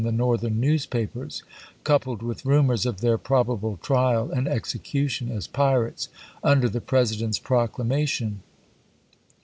the 0.03 0.11
Northern 0.11 0.59
newspapers, 0.59 1.43
coupled 1.83 2.23
with 2.23 2.43
rumors 2.43 2.87
of 2.87 2.97
theu' 3.01 3.19
probable 3.19 3.77
trial 3.83 4.31
and 4.31 4.47
execution 4.47 5.31
as 5.31 5.45
pirates, 5.45 6.09
under 6.43 6.67
the 6.67 6.81
President's 6.81 7.37
proclamation. 7.37 8.41